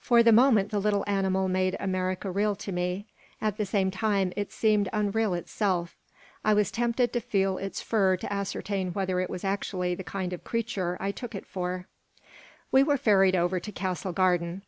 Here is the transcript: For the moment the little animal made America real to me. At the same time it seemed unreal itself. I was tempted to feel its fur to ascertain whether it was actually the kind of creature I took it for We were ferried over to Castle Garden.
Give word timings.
For 0.00 0.22
the 0.22 0.32
moment 0.32 0.70
the 0.70 0.80
little 0.80 1.04
animal 1.06 1.46
made 1.46 1.76
America 1.78 2.30
real 2.30 2.56
to 2.56 2.72
me. 2.72 3.04
At 3.38 3.58
the 3.58 3.66
same 3.66 3.90
time 3.90 4.32
it 4.34 4.50
seemed 4.50 4.88
unreal 4.94 5.34
itself. 5.34 5.94
I 6.42 6.54
was 6.54 6.70
tempted 6.70 7.12
to 7.12 7.20
feel 7.20 7.58
its 7.58 7.82
fur 7.82 8.16
to 8.16 8.32
ascertain 8.32 8.94
whether 8.94 9.20
it 9.20 9.28
was 9.28 9.44
actually 9.44 9.94
the 9.94 10.02
kind 10.02 10.32
of 10.32 10.42
creature 10.42 10.96
I 11.00 11.10
took 11.10 11.34
it 11.34 11.44
for 11.44 11.86
We 12.72 12.82
were 12.82 12.96
ferried 12.96 13.36
over 13.36 13.60
to 13.60 13.70
Castle 13.70 14.14
Garden. 14.14 14.62